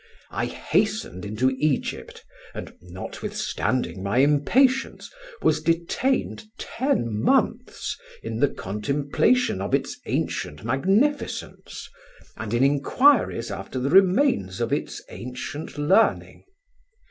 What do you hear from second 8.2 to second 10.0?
in the contemplation of its